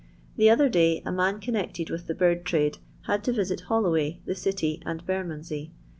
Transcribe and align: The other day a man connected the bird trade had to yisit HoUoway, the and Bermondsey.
The 0.35 0.49
other 0.49 0.67
day 0.67 1.03
a 1.05 1.11
man 1.11 1.39
connected 1.39 1.89
the 1.89 2.15
bird 2.15 2.43
trade 2.43 2.79
had 3.03 3.23
to 3.25 3.33
yisit 3.33 3.65
HoUoway, 3.65 4.17
the 4.25 4.79
and 4.83 5.05
Bermondsey. 5.05 5.73